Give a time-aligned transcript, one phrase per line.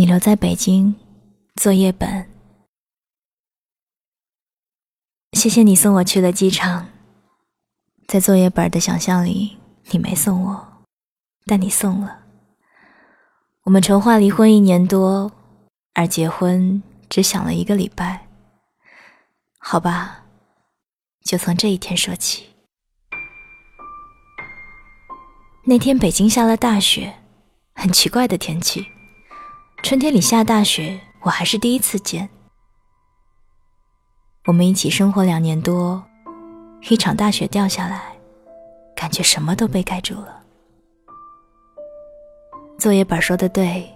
[0.00, 0.94] 你留在北京，
[1.56, 2.26] 作业本。
[5.32, 6.88] 谢谢你送我去了机场，
[8.06, 9.58] 在作业本的想象里，
[9.90, 10.86] 你没送我，
[11.44, 12.20] 但你送了。
[13.64, 15.30] 我们筹划离婚一年多，
[15.92, 18.26] 而结婚只想了一个礼拜。
[19.58, 20.24] 好吧，
[21.24, 22.46] 就从这一天说起。
[25.66, 27.16] 那天北京下了大雪，
[27.74, 28.86] 很奇怪的天气。
[29.82, 32.28] 春天里下大雪，我还是第一次见。
[34.46, 36.02] 我们一起生活两年多，
[36.88, 38.12] 一场大雪掉下来，
[38.94, 40.42] 感觉什么都被盖住了。
[42.78, 43.90] 作业本说的对，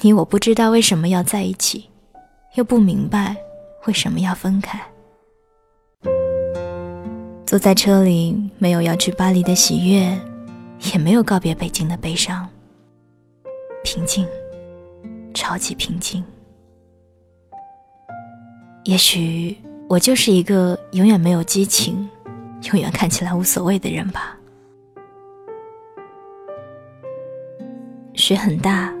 [0.00, 1.90] 你我不知道为什么要在一起，
[2.54, 3.36] 又不明白
[3.86, 4.80] 为什么要分开。
[7.46, 10.18] 坐在车里，没有要去巴黎的喜悦。
[10.92, 12.46] 也没有告别北京的悲伤，
[13.82, 14.28] 平静，
[15.36, 16.24] 超级平静。
[18.84, 19.56] 也许
[19.88, 22.08] 我就是一个永远没有激情、
[22.72, 24.36] 永远看起来无所谓的人吧。
[28.14, 28.92] 雪很大，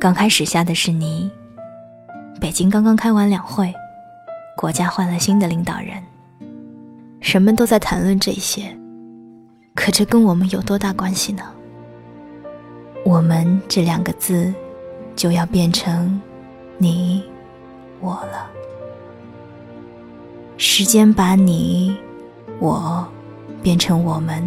[0.00, 1.30] 刚开始下的是泥。
[2.40, 3.72] 北京刚刚开完两会，
[4.56, 6.02] 国家换了新的领导人，
[7.20, 8.74] 人们都在谈论这些。
[9.74, 11.42] 可这跟我们有多大关系呢？
[13.04, 14.52] 我们这两个字，
[15.14, 16.20] 就要变成
[16.78, 17.22] 你
[18.00, 18.50] 我了。
[20.56, 21.96] 时间把你
[22.58, 23.06] 我
[23.62, 24.42] 变成我们，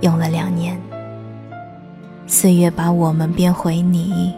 [0.00, 0.76] 用了两年；
[2.26, 4.32] 岁月把我们变回你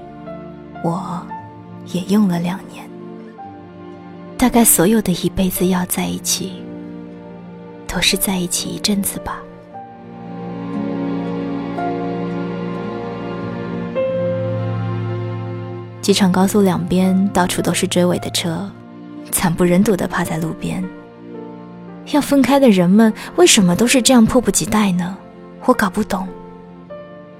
[0.82, 1.26] 我，
[1.92, 2.88] 也用了两年。
[4.36, 6.52] 大概所有的一辈子要在一起，
[7.86, 9.40] 都是在一起一阵子吧。
[16.04, 18.70] 机场高速两边到处都是追尾的车，
[19.30, 20.84] 惨不忍睹地趴在路边。
[22.12, 25.16] 要分开的人们为什么都是这样迫不及待呢？
[25.64, 26.28] 我搞不懂。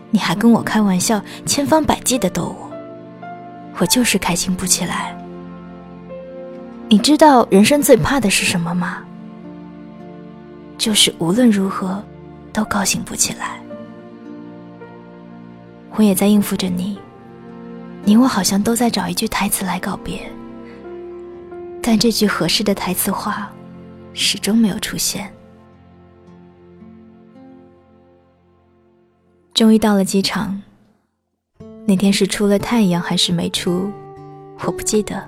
[0.09, 2.71] 你还跟我开玩笑，千方百计地逗我，
[3.81, 5.15] 我就是开心不起来。
[6.89, 9.05] 你知道人生最怕的是什么吗？
[10.79, 12.03] 就是无论如何
[12.51, 13.61] 都高兴不起来。
[15.97, 16.99] 我也在应付着你。
[18.07, 20.31] 你我好像都在找一句台词来告别，
[21.83, 23.51] 但这句合适的台词话
[24.13, 25.33] 始终没有出现。
[29.55, 30.61] 终于到了机场，
[31.87, 33.91] 那天是出了太阳还是没出，
[34.61, 35.25] 我不记得。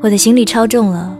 [0.00, 1.16] 我的行李超重了，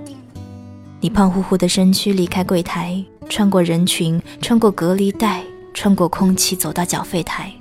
[1.01, 5.43] 你胖乎乎的身躯离开柜台，穿过人群，穿过隔离带，
[5.75, 7.53] 穿过空气，走到缴费台。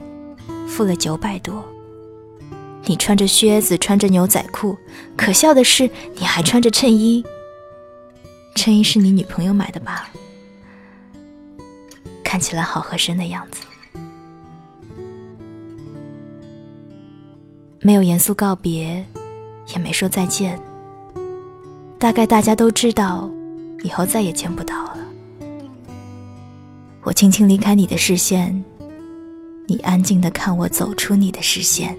[0.71, 1.63] 付了九百多。
[2.85, 4.77] 你穿着靴子，穿着牛仔裤，
[5.17, 7.23] 可笑的是你还穿着衬衣。
[8.55, 10.09] 衬衣是你女朋友买的吧？
[12.23, 13.61] 看起来好合身的样子。
[17.81, 19.05] 没有严肃告别，
[19.73, 20.57] 也没说再见。
[21.99, 23.29] 大概大家都知道，
[23.83, 24.97] 以后再也见不到了。
[27.03, 28.63] 我轻轻离开你的视线。
[29.67, 31.97] 你安静的看我走出你的视线，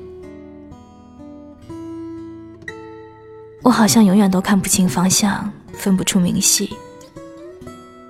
[3.63, 6.71] 我好像永远都看不清方向，分不出明细。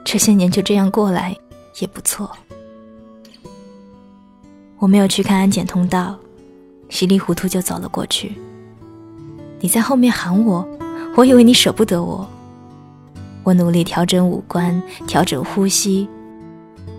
[0.05, 1.37] 这些年就这样过来
[1.81, 2.31] 也不错。
[4.79, 6.19] 我没有去看安检通道，
[6.89, 8.33] 稀里糊涂就走了过去。
[9.61, 10.69] 你在后面喊我，
[11.17, 12.29] 我以为你舍不得我。
[13.45, 16.09] 我努力调整五官，调整呼吸。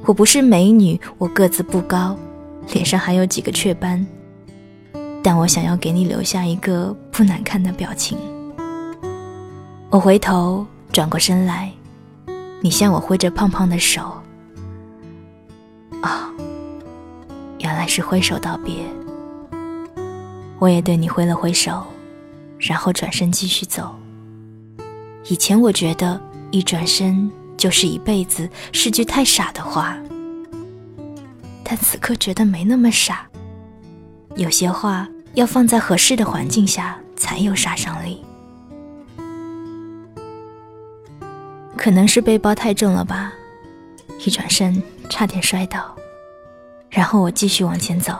[0.06, 2.18] 我不是美女，我个子不高。
[2.72, 4.06] 脸上还有几个雀斑，
[5.24, 8.18] 但我想要给你留下一个不难看的表情。
[9.90, 11.72] 我回头转过身来，
[12.62, 14.14] 你向我挥着胖胖的手。
[16.02, 16.30] 啊，
[17.60, 18.74] 原来是挥手道别。
[20.60, 21.84] 我也对你挥了挥手，
[22.58, 23.94] 然后转身继续走。
[25.30, 26.20] 以前我觉得
[26.52, 29.98] 一转身就是一辈子是句太傻的话。
[31.76, 33.28] 但此刻觉得没那么傻。
[34.36, 38.24] 有些话要放在合适的环境下才有杀伤力。
[41.76, 43.34] 可能是背包太重了吧，
[44.24, 45.96] 一转身差点摔倒。
[46.92, 48.16] 然后我继续往前走。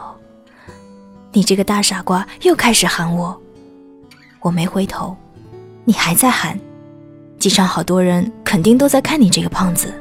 [1.30, 3.40] 你这个大傻瓜又开始喊我，
[4.40, 5.16] 我没回头，
[5.84, 6.58] 你还在喊。
[7.38, 9.94] 机场好多人肯定都在看你这个胖子。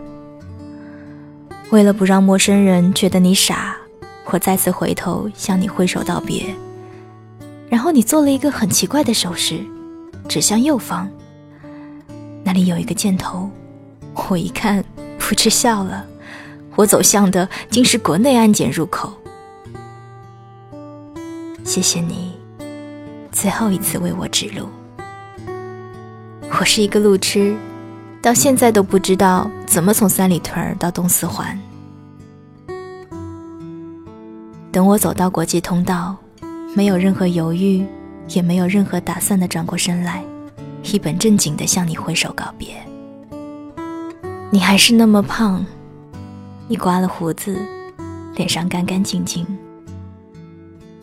[1.71, 3.75] 为了不让陌生人觉得你傻，
[4.25, 6.53] 我再次回头向你挥手道别，
[7.67, 9.59] 然后你做了一个很奇怪的手势，
[10.29, 11.09] 指向右方，
[12.43, 13.49] 那里有一个箭头。
[14.29, 14.83] 我一看，
[15.19, 16.05] 噗嗤笑了。
[16.75, 19.11] 我走向的竟是国内安检入口。
[21.63, 22.33] 谢谢你，
[23.31, 24.67] 最后一次为我指路。
[26.59, 27.55] 我是一个路痴，
[28.23, 31.59] 到现在都不知道怎么从三里屯到东四环。
[34.71, 36.15] 等我走到国际通道，
[36.73, 37.85] 没有任何犹豫，
[38.29, 40.23] 也没有任何打算的转过身来，
[40.83, 42.69] 一本正经的向你挥手告别。
[44.51, 45.65] 你还是那么胖，
[46.69, 47.59] 你刮了胡子，
[48.35, 49.45] 脸上干干净净。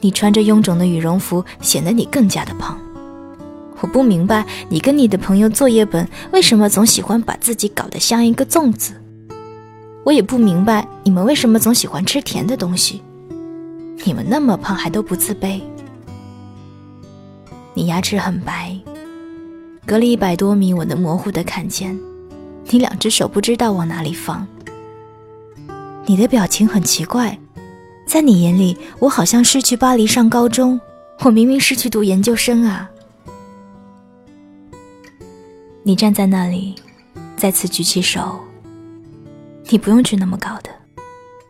[0.01, 2.79] 你穿着臃肿的羽绒服，显得你更加的胖。
[3.81, 8.93] 我不明白你跟你的朋友作业本为什么总喜欢把自己搞得像一个粽子。
[10.05, 13.03] 我也不明白你们为什么总喜欢吃甜的东西。
[14.05, 15.61] 你们那么胖还都不自卑？
[17.75, 18.77] 你牙齿很白，
[19.87, 21.99] 隔了一百多米，我能模糊的看见。
[22.71, 24.47] 你两只手不知道往哪里放。
[26.06, 27.38] 你的表情很奇怪，
[28.06, 30.81] 在你眼里，我好像是去巴黎上高中，
[31.21, 32.90] 我明明是去读研究生啊。
[35.82, 36.75] 你站在那里，
[37.37, 38.38] 再次举起手。
[39.71, 40.71] 你不用举那么高的，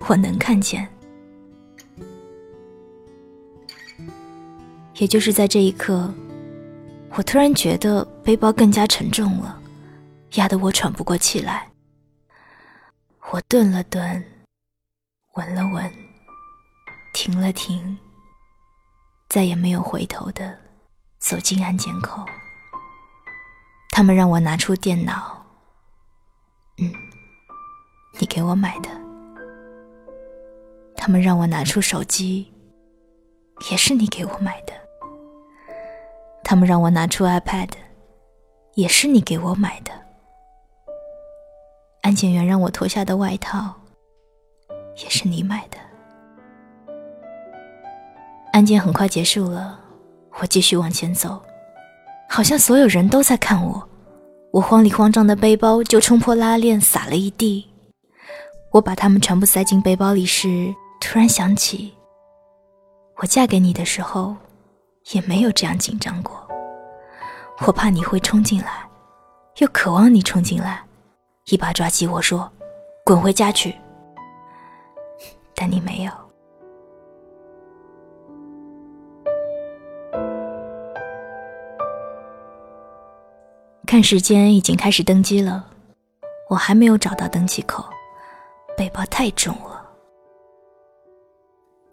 [0.06, 0.86] 我能看见。
[4.96, 6.12] 也就是在这一刻，
[7.16, 9.60] 我突然觉得背包更加沉重了，
[10.34, 11.66] 压得我喘不过气来。
[13.32, 14.24] 我顿了顿，
[15.34, 15.90] 闻了闻，
[17.14, 17.98] 停了停，
[19.28, 20.56] 再也没有回头的
[21.18, 22.24] 走进安检口。
[24.00, 25.44] 他们让我拿出电脑，
[26.78, 26.90] 嗯，
[28.18, 28.88] 你给我买的。
[30.96, 32.50] 他们让我拿出手机，
[33.70, 34.72] 也是你给我买的。
[36.42, 37.68] 他们让我拿出 iPad，
[38.72, 39.92] 也是你给我买的。
[42.00, 43.74] 安检员让我脱下的外套，
[44.96, 45.76] 也是你买的。
[48.54, 49.78] 安检很快结束了，
[50.40, 51.42] 我继续往前走，
[52.30, 53.86] 好像所有人都在看我。
[54.52, 57.66] 我慌里慌张的背包就冲破拉链，洒了一地。
[58.72, 61.92] 我把它们全部塞进背包里时，突然想起，
[63.16, 64.36] 我嫁给你的时候。
[65.12, 66.46] 也没有这样紧张过。
[67.66, 68.86] 我怕你会冲进来，
[69.56, 70.84] 又渴望你冲进来，
[71.46, 72.48] 一把抓起我说
[73.02, 73.74] ：“滚回家去。
[75.56, 76.12] ”但你没有。
[83.90, 85.66] 看时间，已经开始登机了，
[86.48, 87.84] 我还没有找到登机口，
[88.76, 89.84] 背包太重了。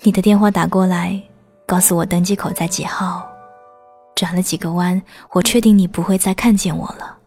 [0.02, 1.20] 你的电话打过来。
[1.66, 3.28] 告诉我登机口在几号？
[4.16, 5.02] 转了几个弯，
[5.32, 7.18] 我确定你不会再看见我了。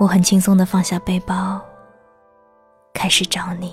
[0.00, 1.60] 我很轻松的放下背包，
[2.92, 3.72] 开始找你。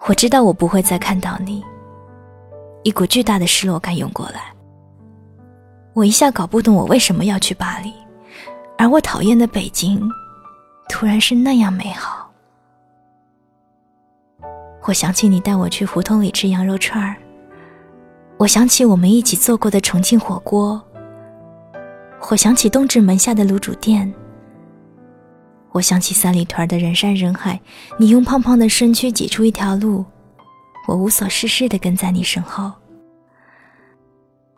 [0.00, 1.64] 我知道我不会再看到你，
[2.82, 4.51] 一股巨大的失落感涌过来。
[5.94, 7.92] 我一下搞不懂我为什么要去巴黎，
[8.78, 10.00] 而我讨厌的北京，
[10.88, 12.30] 突然是那样美好。
[14.84, 17.14] 我想起你带我去胡同里吃羊肉串儿，
[18.38, 20.82] 我想起我们一起做过的重庆火锅，
[22.30, 24.12] 我想起东直门下的卤煮店，
[25.72, 27.60] 我想起三里屯的人山人海，
[27.98, 30.04] 你用胖胖的身躯挤出一条路，
[30.88, 32.72] 我无所事事的跟在你身后。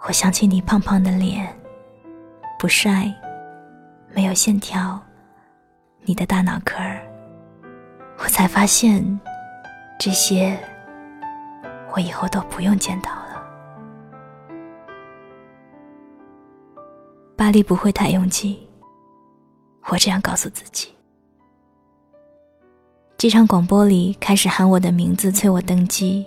[0.07, 1.49] 我想起你胖胖的脸，
[2.59, 3.11] 不帅，
[4.15, 5.01] 没有线条，
[6.03, 7.01] 你的大脑壳儿，
[8.19, 9.03] 我才发现。
[9.99, 10.59] 这些，
[11.95, 13.43] 我以后都不用见到了。
[17.35, 18.69] 巴黎不会太拥挤，
[19.87, 20.89] 我这样告诉自己。
[23.17, 26.27] 机场广播里开始喊我的名字，催我登机。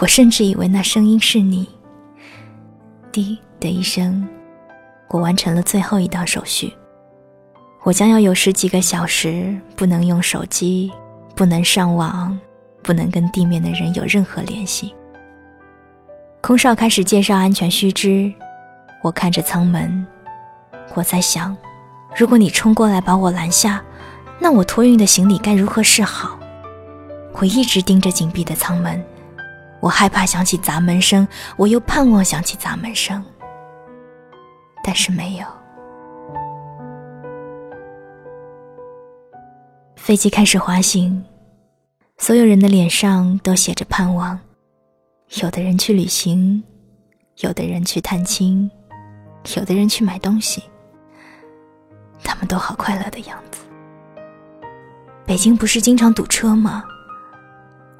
[0.00, 1.68] 我甚至以为那声音是你。
[3.12, 4.26] 滴的一声，
[5.08, 6.72] 我完成了最后一道手续。
[7.84, 10.90] 我将要有十几个小时不能用手机，
[11.36, 12.36] 不能上网。
[12.84, 14.92] 不能跟地面的人有任何联系。
[16.40, 18.32] 空少开始介绍安全须知，
[19.04, 20.04] 我看着舱门，
[20.94, 21.56] 我在想，
[22.16, 23.80] 如果你冲过来把我拦下，
[24.40, 26.36] 那我托运的行李该如何是好？
[27.34, 29.00] 我一直盯着紧闭的舱门，
[29.82, 33.22] 我害怕响起砸门声，我又盼望响起砸门声，
[34.84, 35.46] 但是没有。
[39.96, 41.24] 飞机开始滑行。
[42.18, 44.38] 所有人的脸上都写着盼望，
[45.42, 46.62] 有的人去旅行，
[47.38, 48.70] 有的人去探亲，
[49.56, 50.62] 有的人去买东西。
[52.22, 53.62] 他们都好快乐的样子。
[55.26, 56.84] 北京不是经常堵车吗？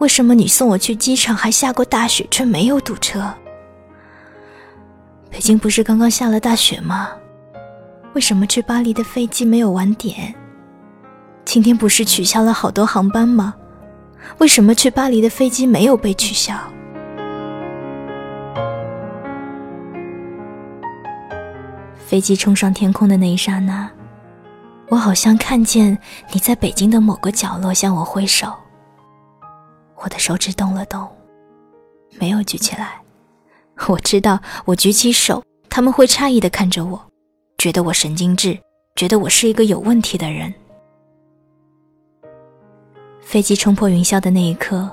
[0.02, 3.32] 为什么你送我去机场还下过大雪，却没有堵车？
[5.30, 7.10] 北京不是刚刚下了大雪吗？
[8.12, 10.34] 为什么去巴黎的飞机没有晚点？
[11.44, 13.54] 今天不是取消了好多航班吗？
[14.38, 16.52] 为什么去巴黎的飞机没有被取消？
[22.04, 23.88] 飞机冲上天空的那一刹那，
[24.88, 25.96] 我好像看见
[26.32, 28.52] 你在北京的某个角落向我挥手。
[30.02, 31.08] 我的手指动了动，
[32.18, 33.00] 没有举起来。
[33.88, 37.00] 我知道，我举起手，他们会诧异的看着我，
[37.58, 38.58] 觉得我神经质，
[38.96, 40.52] 觉得我是一个有问题的人。
[43.20, 44.90] 飞机冲破云霄的那一刻，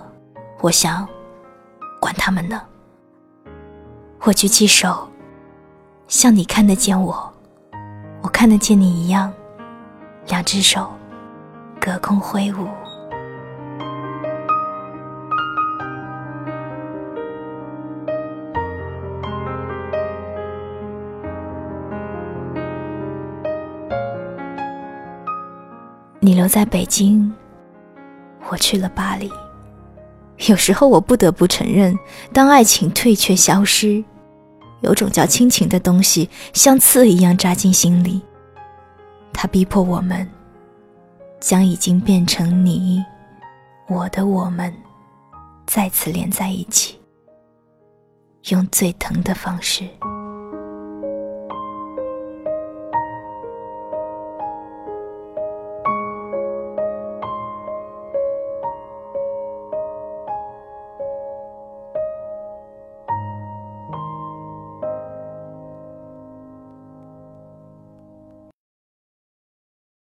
[0.61, 1.07] 我想，
[1.99, 2.61] 管他们呢。
[4.21, 5.09] 我举起手，
[6.07, 7.33] 像你看得见我，
[8.21, 9.33] 我看得见你一样，
[10.27, 10.91] 两只手
[11.81, 12.67] 隔空挥舞。
[26.21, 27.33] 你留在北京，
[28.49, 29.31] 我去了巴黎。
[30.47, 31.97] 有时候我不得不承认，
[32.33, 34.03] 当爱情退却消失，
[34.81, 38.21] 有种叫亲情的东西，像刺一样扎进心里。
[39.31, 40.29] 它逼迫我们，
[41.39, 43.03] 将已经变成你
[43.87, 44.73] 我的我们，
[45.65, 46.99] 再次连在一起，
[48.49, 49.87] 用最疼的方式。